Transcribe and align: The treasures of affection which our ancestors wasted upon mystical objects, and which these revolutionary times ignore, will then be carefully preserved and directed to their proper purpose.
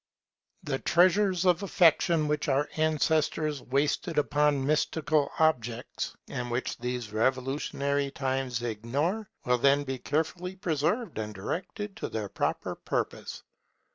The 0.63 0.79
treasures 0.79 1.45
of 1.45 1.61
affection 1.61 2.27
which 2.27 2.47
our 2.47 2.67
ancestors 2.75 3.61
wasted 3.61 4.17
upon 4.17 4.65
mystical 4.65 5.31
objects, 5.37 6.15
and 6.27 6.49
which 6.49 6.75
these 6.79 7.13
revolutionary 7.13 8.09
times 8.09 8.63
ignore, 8.63 9.29
will 9.45 9.59
then 9.59 9.83
be 9.83 9.99
carefully 9.99 10.55
preserved 10.55 11.19
and 11.19 11.35
directed 11.35 11.95
to 11.97 12.09
their 12.09 12.29
proper 12.29 12.73
purpose. 12.73 13.43